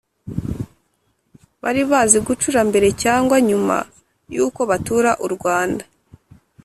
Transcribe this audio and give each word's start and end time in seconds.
bari 1.61 1.81
bazi 1.91 2.17
gucura 2.27 2.59
mbere 2.69 2.87
cyangwa 3.03 3.35
nyuma 3.49 3.77
yuko 4.35 4.61
batura 4.69 5.11
u 5.25 5.27
Rwanda 5.35 5.83